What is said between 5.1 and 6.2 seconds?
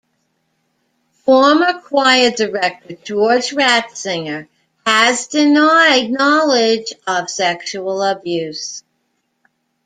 denied